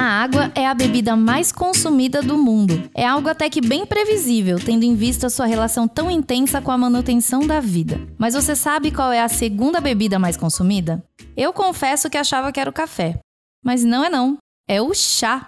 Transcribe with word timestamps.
A 0.00 0.22
água 0.22 0.50
é 0.54 0.66
a 0.66 0.72
bebida 0.72 1.14
mais 1.14 1.52
consumida 1.52 2.22
do 2.22 2.38
mundo. 2.38 2.88
É 2.94 3.06
algo 3.06 3.28
até 3.28 3.50
que 3.50 3.60
bem 3.60 3.84
previsível, 3.84 4.58
tendo 4.58 4.82
em 4.82 4.94
vista 4.94 5.28
sua 5.28 5.44
relação 5.44 5.86
tão 5.86 6.10
intensa 6.10 6.58
com 6.62 6.70
a 6.70 6.78
manutenção 6.78 7.46
da 7.46 7.60
vida. 7.60 8.00
Mas 8.16 8.32
você 8.32 8.56
sabe 8.56 8.90
qual 8.90 9.12
é 9.12 9.20
a 9.20 9.28
segunda 9.28 9.78
bebida 9.78 10.18
mais 10.18 10.38
consumida? 10.38 11.04
Eu 11.36 11.52
confesso 11.52 12.08
que 12.08 12.16
achava 12.16 12.50
que 12.50 12.58
era 12.58 12.70
o 12.70 12.72
café. 12.72 13.18
Mas 13.62 13.84
não 13.84 14.02
é 14.02 14.08
não, 14.08 14.38
é 14.66 14.80
o 14.80 14.94
chá. 14.94 15.44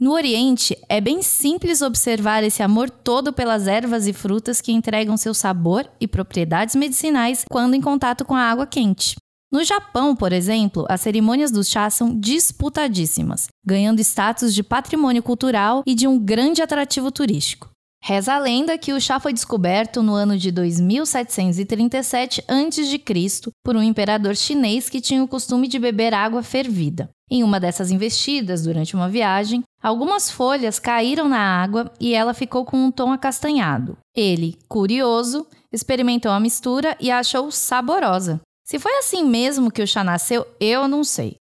No 0.00 0.12
Oriente, 0.12 0.74
é 0.88 0.98
bem 0.98 1.20
simples 1.20 1.82
observar 1.82 2.42
esse 2.42 2.62
amor 2.62 2.88
todo 2.88 3.30
pelas 3.30 3.66
ervas 3.66 4.06
e 4.06 4.14
frutas 4.14 4.62
que 4.62 4.72
entregam 4.72 5.18
seu 5.18 5.34
sabor 5.34 5.86
e 6.00 6.08
propriedades 6.08 6.74
medicinais 6.74 7.44
quando 7.50 7.74
em 7.74 7.82
contato 7.82 8.24
com 8.24 8.34
a 8.34 8.40
água 8.40 8.66
quente. 8.66 9.16
No 9.56 9.64
Japão, 9.64 10.14
por 10.14 10.34
exemplo, 10.34 10.84
as 10.86 11.00
cerimônias 11.00 11.50
do 11.50 11.64
chá 11.64 11.88
são 11.88 12.14
disputadíssimas, 12.14 13.48
ganhando 13.64 14.00
status 14.00 14.54
de 14.54 14.62
patrimônio 14.62 15.22
cultural 15.22 15.82
e 15.86 15.94
de 15.94 16.06
um 16.06 16.18
grande 16.18 16.60
atrativo 16.60 17.10
turístico. 17.10 17.70
Reza 18.04 18.34
a 18.34 18.38
lenda 18.38 18.76
que 18.76 18.92
o 18.92 19.00
chá 19.00 19.18
foi 19.18 19.32
descoberto 19.32 20.02
no 20.02 20.12
ano 20.12 20.36
de 20.36 20.50
2737 20.50 22.44
a.C. 22.46 23.50
por 23.64 23.74
um 23.74 23.82
imperador 23.82 24.36
chinês 24.36 24.90
que 24.90 25.00
tinha 25.00 25.24
o 25.24 25.28
costume 25.28 25.68
de 25.68 25.78
beber 25.78 26.12
água 26.12 26.42
fervida. 26.42 27.08
Em 27.30 27.42
uma 27.42 27.58
dessas 27.58 27.90
investidas, 27.90 28.64
durante 28.64 28.94
uma 28.94 29.08
viagem, 29.08 29.62
algumas 29.82 30.30
folhas 30.30 30.78
caíram 30.78 31.30
na 31.30 31.40
água 31.40 31.90
e 31.98 32.12
ela 32.12 32.34
ficou 32.34 32.66
com 32.66 32.76
um 32.76 32.90
tom 32.90 33.10
acastanhado. 33.10 33.96
Ele, 34.14 34.58
curioso, 34.68 35.46
experimentou 35.72 36.30
a 36.30 36.38
mistura 36.38 36.94
e 37.00 37.10
a 37.10 37.20
achou 37.20 37.50
saborosa. 37.50 38.38
Se 38.66 38.80
foi 38.80 38.98
assim 38.98 39.24
mesmo 39.24 39.70
que 39.70 39.80
o 39.80 39.86
chá 39.86 40.02
nasceu, 40.02 40.44
eu 40.58 40.88
não 40.88 41.04
sei. 41.04 41.36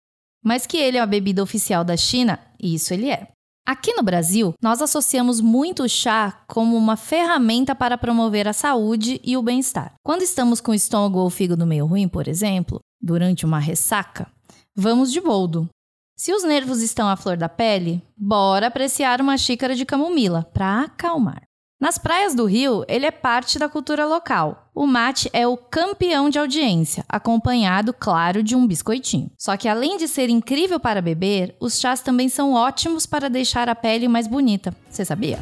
Mas 0.44 0.66
que 0.66 0.76
ele 0.76 0.98
é 0.98 1.00
a 1.00 1.06
bebida 1.06 1.44
oficial 1.44 1.84
da 1.84 1.96
China, 1.96 2.40
isso 2.60 2.96
ele 2.96 3.12
é. 3.12 3.28
Aqui 3.64 3.94
no 3.94 4.02
Brasil, 4.02 4.56
nós 4.60 4.82
associamos 4.82 5.40
muito 5.40 5.84
o 5.84 5.88
chá 5.88 6.44
como 6.48 6.76
uma 6.76 6.98
ferramenta 6.98 7.76
para 7.76 7.96
promover 7.96 8.48
a 8.48 8.54
saúde 8.54 9.22
e 9.24 9.38
o 9.38 9.44
bem-estar. 9.44 9.94
Quando 10.04 10.24
estamos 10.24 10.60
com 10.60 10.72
o 10.72 10.76
estômago 10.76 11.20
ou 11.20 11.28
o 11.28 11.30
fígado 11.30 11.64
meio 11.64 11.86
ruim, 11.86 12.08
por 12.08 12.28
exemplo, 12.28 12.80
durante 13.00 13.46
uma 13.46 13.60
ressaca, 13.60 14.28
vamos 14.76 15.12
de 15.12 15.22
boldo. 15.22 15.70
Se 16.18 16.34
os 16.34 16.44
nervos 16.44 16.82
estão 16.82 17.08
à 17.08 17.16
flor 17.16 17.38
da 17.38 17.48
pele, 17.48 18.02
bora 18.18 18.66
apreciar 18.66 19.22
uma 19.22 19.38
xícara 19.38 19.76
de 19.76 19.86
camomila 19.86 20.44
para 20.52 20.82
acalmar. 20.82 21.44
Nas 21.82 21.98
praias 21.98 22.36
do 22.36 22.46
Rio, 22.46 22.86
ele 22.88 23.08
é 23.08 23.12
parte 23.12 23.58
da 23.58 23.68
cultura 23.68 24.06
local. 24.06 24.70
O 24.72 24.86
mate 24.86 25.28
é 25.34 25.48
o 25.48 25.58
campeão 25.58 26.30
de 26.30 26.38
audiência, 26.38 27.04
acompanhado, 27.10 27.92
claro, 27.92 28.44
de 28.44 28.56
um 28.56 28.68
biscoitinho. 28.68 29.32
Só 29.36 29.58
que 29.58 29.68
além 29.68 29.98
de 29.98 30.08
ser 30.08 30.30
incrível 30.30 30.80
para 30.80 31.02
beber, 31.02 31.56
os 31.60 31.80
chás 31.80 32.00
também 32.00 32.30
são 32.30 32.54
ótimos 32.54 33.08
para 33.08 33.32
deixar 33.32 33.68
a 33.68 33.74
pele 33.74 34.08
mais 34.08 34.28
bonita. 34.28 34.72
Você 34.88 35.04
sabia? 35.04 35.40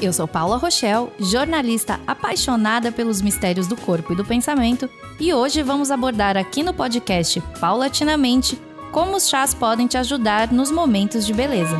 Eu 0.00 0.12
sou 0.12 0.26
Paula 0.26 0.56
Rochelle, 0.56 1.12
jornalista 1.20 2.00
apaixonada 2.04 2.90
pelos 2.90 3.22
mistérios 3.22 3.68
do 3.68 3.76
corpo 3.76 4.12
e 4.12 4.16
do 4.16 4.24
pensamento, 4.24 4.90
e 5.20 5.32
hoje 5.32 5.62
vamos 5.62 5.92
abordar 5.92 6.36
aqui 6.36 6.64
no 6.64 6.74
podcast 6.74 7.40
Paulatinamente 7.60 8.60
como 8.90 9.16
os 9.16 9.28
chás 9.28 9.54
podem 9.54 9.86
te 9.86 9.96
ajudar 9.96 10.50
nos 10.50 10.72
momentos 10.72 11.24
de 11.24 11.32
beleza. 11.32 11.78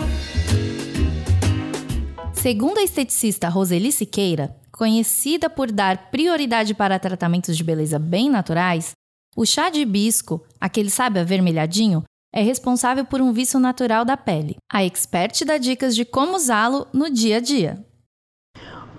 Segundo 2.40 2.78
a 2.78 2.84
esteticista 2.84 3.48
Roseli 3.48 3.90
Siqueira, 3.90 4.54
conhecida 4.70 5.50
por 5.50 5.72
dar 5.72 6.08
prioridade 6.08 6.72
para 6.72 6.96
tratamentos 6.96 7.56
de 7.56 7.64
beleza 7.64 7.98
bem 7.98 8.30
naturais, 8.30 8.92
o 9.36 9.44
chá 9.44 9.68
de 9.68 9.80
hibisco, 9.80 10.40
aquele 10.60 10.88
sabe 10.88 11.18
avermelhadinho, 11.18 12.04
é 12.32 12.40
responsável 12.40 13.04
por 13.04 13.20
um 13.20 13.32
vício 13.32 13.58
natural 13.58 14.04
da 14.04 14.16
pele. 14.16 14.54
A 14.72 14.84
expert 14.84 15.44
dá 15.44 15.58
dicas 15.58 15.96
de 15.96 16.04
como 16.04 16.36
usá-lo 16.36 16.86
no 16.92 17.10
dia 17.10 17.38
a 17.38 17.40
dia. 17.40 17.84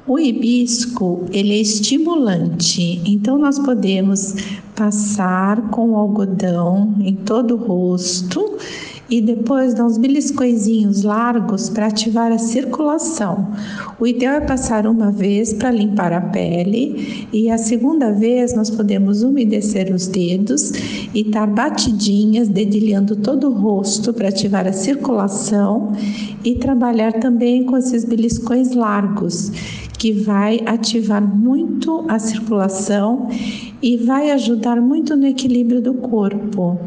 O 0.06 0.19
hibisco, 0.19 1.25
ele 1.31 1.53
é 1.53 1.62
estimulante, 1.62 3.02
então 3.06 3.38
nós 3.38 3.58
podemos 3.58 4.34
passar 4.75 5.69
com 5.69 5.96
algodão 5.96 6.97
em 7.00 7.16
todo 7.16 7.56
o 7.56 7.58
rosto 7.58 8.58
e 9.09 9.20
depois 9.22 9.74
dar 9.74 9.86
uns 9.86 9.97
beliscoizinhos 9.97 11.03
largos 11.03 11.70
para 11.70 11.88
ativar 11.88 12.31
a 12.31 12.38
circulação. 12.38 13.52
O 14.00 14.06
ideal 14.06 14.36
é 14.36 14.42
passar 14.42 14.86
uma 14.86 15.12
vez 15.12 15.53
para 15.53 15.72
limpar 15.72 16.14
a 16.14 16.22
pele 16.22 17.28
e 17.34 17.50
a 17.50 17.58
segunda 17.58 18.12
vez 18.12 18.56
nós 18.56 18.69
podemos 18.69 19.24
umedecer 19.24 19.94
os 19.94 20.08
dedos 20.08 20.72
e 21.14 21.24
dar 21.24 21.48
batidinhas, 21.48 22.48
dedilhando 22.48 23.16
todo 23.16 23.48
o 23.48 23.53
rosto 23.53 24.14
para 24.14 24.30
ativar 24.30 24.68
a 24.68 24.74
circulação 24.74 25.94
e 26.44 26.56
trabalhar 26.56 27.14
também 27.14 27.64
com 27.64 27.78
esses 27.78 28.06
beliscões 28.06 28.74
largos, 28.74 29.52
que 29.98 30.14
vai 30.14 30.62
ativar 30.66 31.22
muito 31.22 32.06
a 32.08 32.19
circulação 32.19 33.28
e 33.81 33.98
vai 33.98 34.31
ajudar 34.31 34.80
muito 34.80 35.16
no 35.16 35.25
equilíbrio 35.25 35.81
do 35.81 35.96
corpo 35.96 36.80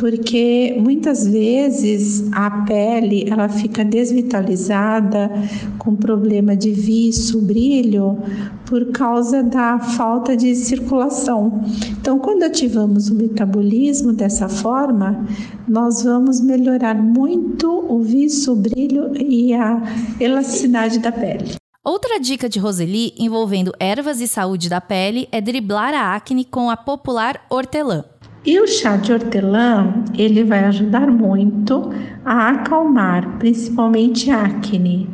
porque 0.00 0.74
muitas 0.80 1.28
vezes 1.28 2.26
a 2.32 2.50
pele 2.64 3.26
ela 3.28 3.50
fica 3.50 3.84
desvitalizada 3.84 5.30
com 5.76 5.94
problema 5.94 6.56
de 6.56 6.70
vício, 6.70 7.38
brilho, 7.38 8.16
por 8.64 8.92
causa 8.92 9.42
da 9.42 9.78
falta 9.78 10.34
de 10.34 10.54
circulação. 10.54 11.62
Então, 12.00 12.18
quando 12.18 12.44
ativamos 12.44 13.10
o 13.10 13.14
metabolismo 13.14 14.14
dessa 14.14 14.48
forma, 14.48 15.26
nós 15.68 16.02
vamos 16.02 16.40
melhorar 16.40 16.94
muito 16.94 17.68
o 17.70 18.00
vício, 18.00 18.54
o 18.54 18.56
brilho 18.56 19.12
e 19.20 19.52
a 19.52 19.82
elasticidade 20.18 20.98
da 20.98 21.12
pele. 21.12 21.56
Outra 21.84 22.18
dica 22.18 22.48
de 22.48 22.58
Roseli 22.58 23.12
envolvendo 23.18 23.74
ervas 23.78 24.22
e 24.22 24.26
saúde 24.26 24.70
da 24.70 24.80
pele 24.80 25.28
é 25.30 25.42
driblar 25.42 25.92
a 25.92 26.14
acne 26.14 26.44
com 26.46 26.70
a 26.70 26.76
popular 26.76 27.44
hortelã. 27.50 28.04
E 28.44 28.58
o 28.58 28.66
chá 28.66 28.96
de 28.96 29.12
hortelã, 29.12 29.92
ele 30.16 30.42
vai 30.44 30.64
ajudar 30.64 31.10
muito 31.10 31.90
a 32.24 32.48
acalmar, 32.48 33.38
principalmente 33.38 34.30
a 34.30 34.44
acne. 34.44 35.10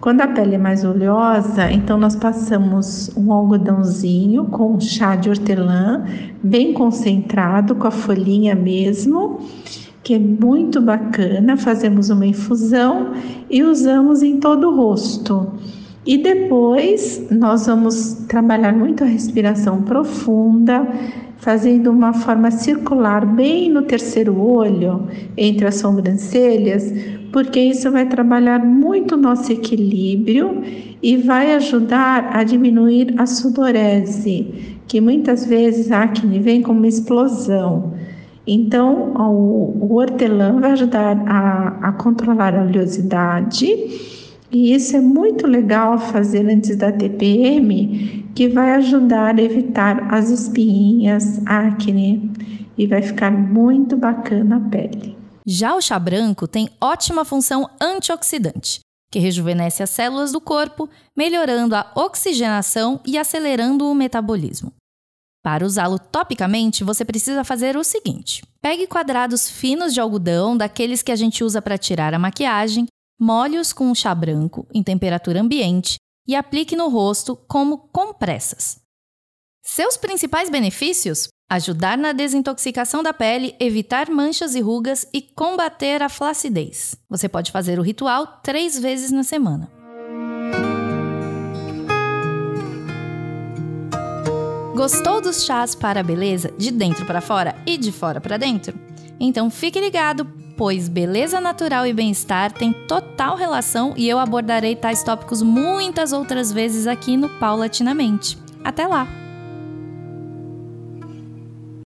Quando 0.00 0.22
a 0.22 0.26
pele 0.26 0.54
é 0.54 0.58
mais 0.58 0.82
oleosa, 0.82 1.70
então 1.70 1.98
nós 1.98 2.16
passamos 2.16 3.14
um 3.14 3.30
algodãozinho 3.30 4.46
com 4.46 4.80
chá 4.80 5.14
de 5.14 5.28
hortelã, 5.28 6.02
bem 6.42 6.72
concentrado, 6.72 7.74
com 7.74 7.86
a 7.86 7.90
folhinha 7.90 8.54
mesmo, 8.54 9.40
que 10.02 10.14
é 10.14 10.18
muito 10.18 10.80
bacana. 10.80 11.58
Fazemos 11.58 12.08
uma 12.08 12.24
infusão 12.24 13.12
e 13.50 13.62
usamos 13.62 14.22
em 14.22 14.40
todo 14.40 14.70
o 14.70 14.76
rosto. 14.76 15.52
E 16.04 16.18
depois 16.18 17.28
nós 17.30 17.66
vamos 17.66 18.24
trabalhar 18.26 18.72
muito 18.72 19.04
a 19.04 19.06
respiração 19.06 19.82
profunda, 19.82 20.88
fazendo 21.42 21.90
uma 21.90 22.12
forma 22.12 22.52
circular 22.52 23.26
bem 23.26 23.68
no 23.68 23.82
terceiro 23.82 24.40
olho, 24.40 25.08
entre 25.36 25.66
as 25.66 25.74
sobrancelhas, 25.74 26.94
porque 27.32 27.58
isso 27.58 27.90
vai 27.90 28.06
trabalhar 28.06 28.64
muito 28.64 29.16
nosso 29.16 29.50
equilíbrio 29.50 30.62
e 31.02 31.16
vai 31.16 31.52
ajudar 31.56 32.30
a 32.32 32.44
diminuir 32.44 33.12
a 33.18 33.26
sudorese, 33.26 34.78
que 34.86 35.00
muitas 35.00 35.44
vezes 35.44 35.90
a 35.90 36.04
acne 36.04 36.38
vem 36.38 36.62
como 36.62 36.78
uma 36.78 36.86
explosão. 36.86 37.92
Então, 38.46 39.12
o, 39.16 39.88
o 39.90 39.94
hortelã 39.96 40.60
vai 40.60 40.70
ajudar 40.70 41.24
a, 41.26 41.88
a 41.88 41.92
controlar 41.92 42.54
a 42.54 42.62
oleosidade 42.62 44.21
e 44.52 44.74
isso 44.74 44.94
é 44.96 45.00
muito 45.00 45.46
legal 45.46 45.98
fazer 45.98 46.46
antes 46.46 46.76
da 46.76 46.92
TPM, 46.92 48.26
que 48.34 48.48
vai 48.48 48.72
ajudar 48.74 49.38
a 49.38 49.42
evitar 49.42 50.12
as 50.12 50.28
espinhas, 50.28 51.40
acne 51.46 52.30
e 52.76 52.86
vai 52.86 53.00
ficar 53.00 53.30
muito 53.30 53.96
bacana 53.96 54.56
a 54.56 54.60
pele. 54.60 55.16
Já 55.46 55.74
o 55.74 55.80
chá 55.80 55.98
branco 55.98 56.46
tem 56.46 56.68
ótima 56.80 57.24
função 57.24 57.68
antioxidante, 57.80 58.80
que 59.10 59.18
rejuvenesce 59.18 59.82
as 59.82 59.90
células 59.90 60.32
do 60.32 60.40
corpo, 60.40 60.88
melhorando 61.16 61.74
a 61.74 61.90
oxigenação 61.94 63.00
e 63.06 63.16
acelerando 63.16 63.86
o 63.86 63.94
metabolismo. 63.94 64.72
Para 65.42 65.66
usá-lo 65.66 65.98
topicamente, 65.98 66.84
você 66.84 67.04
precisa 67.04 67.42
fazer 67.42 67.76
o 67.76 67.82
seguinte: 67.82 68.42
pegue 68.60 68.86
quadrados 68.86 69.50
finos 69.50 69.92
de 69.92 70.00
algodão, 70.00 70.56
daqueles 70.56 71.02
que 71.02 71.10
a 71.10 71.16
gente 71.16 71.42
usa 71.42 71.60
para 71.60 71.76
tirar 71.76 72.14
a 72.14 72.18
maquiagem, 72.18 72.86
molhe-os 73.22 73.72
com 73.72 73.88
um 73.88 73.94
chá 73.94 74.12
branco 74.12 74.66
em 74.74 74.82
temperatura 74.82 75.40
ambiente 75.40 75.94
e 76.26 76.34
aplique 76.34 76.74
no 76.74 76.88
rosto 76.88 77.36
como 77.36 77.78
compressas. 77.78 78.80
Seus 79.62 79.96
principais 79.96 80.50
benefícios? 80.50 81.28
Ajudar 81.48 81.96
na 81.96 82.12
desintoxicação 82.12 83.00
da 83.00 83.12
pele, 83.12 83.54
evitar 83.60 84.10
manchas 84.10 84.56
e 84.56 84.60
rugas 84.60 85.06
e 85.14 85.22
combater 85.22 86.02
a 86.02 86.08
flacidez. 86.08 86.96
Você 87.08 87.28
pode 87.28 87.52
fazer 87.52 87.78
o 87.78 87.82
ritual 87.82 88.40
três 88.42 88.76
vezes 88.76 89.12
na 89.12 89.22
semana. 89.22 89.70
Gostou 94.74 95.20
dos 95.20 95.44
chás 95.44 95.76
para 95.76 96.00
a 96.00 96.02
beleza 96.02 96.52
de 96.58 96.72
dentro 96.72 97.06
para 97.06 97.20
fora 97.20 97.54
e 97.64 97.78
de 97.78 97.92
fora 97.92 98.20
para 98.20 98.36
dentro? 98.36 98.76
Então 99.20 99.48
fique 99.48 99.78
ligado 99.78 100.41
pois 100.62 100.88
beleza 100.88 101.40
natural 101.40 101.84
e 101.88 101.92
bem-estar 101.92 102.52
têm 102.52 102.72
total 102.72 103.34
relação 103.34 103.94
e 103.96 104.08
eu 104.08 104.16
abordarei 104.16 104.76
tais 104.76 105.02
tópicos 105.02 105.42
muitas 105.42 106.12
outras 106.12 106.52
vezes 106.52 106.86
aqui 106.86 107.16
no 107.16 107.28
Paulatinamente. 107.28 108.38
Até 108.62 108.86
lá! 108.86 109.21